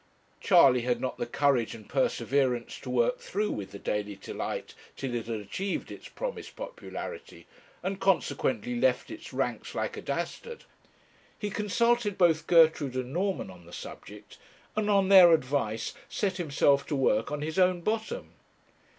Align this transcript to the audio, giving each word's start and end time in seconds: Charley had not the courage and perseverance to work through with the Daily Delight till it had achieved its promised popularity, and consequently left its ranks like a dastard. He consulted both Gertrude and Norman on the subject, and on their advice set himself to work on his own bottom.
Charley 0.39 0.81
had 0.81 0.99
not 0.99 1.19
the 1.19 1.27
courage 1.27 1.75
and 1.75 1.87
perseverance 1.87 2.79
to 2.79 2.89
work 2.89 3.19
through 3.19 3.51
with 3.51 3.69
the 3.71 3.77
Daily 3.77 4.15
Delight 4.15 4.73
till 4.97 5.13
it 5.13 5.27
had 5.27 5.39
achieved 5.39 5.91
its 5.91 6.07
promised 6.09 6.55
popularity, 6.55 7.45
and 7.83 7.99
consequently 7.99 8.79
left 8.79 9.11
its 9.11 9.31
ranks 9.31 9.75
like 9.75 9.95
a 9.95 10.01
dastard. 10.01 10.63
He 11.37 11.51
consulted 11.51 12.17
both 12.17 12.47
Gertrude 12.47 12.95
and 12.95 13.13
Norman 13.13 13.51
on 13.51 13.67
the 13.67 13.73
subject, 13.73 14.39
and 14.75 14.89
on 14.89 15.09
their 15.09 15.33
advice 15.33 15.93
set 16.09 16.37
himself 16.37 16.83
to 16.87 16.95
work 16.95 17.31
on 17.31 17.43
his 17.43 17.59
own 17.59 17.81
bottom. 17.81 18.29